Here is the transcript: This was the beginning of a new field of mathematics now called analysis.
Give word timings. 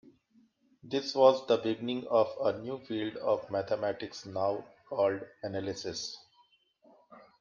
This 0.83 1.13
was 1.13 1.45
the 1.45 1.57
beginning 1.57 2.07
of 2.07 2.35
a 2.43 2.57
new 2.57 2.79
field 2.87 3.17
of 3.17 3.51
mathematics 3.51 4.25
now 4.25 4.65
called 4.89 5.21
analysis. 5.43 6.17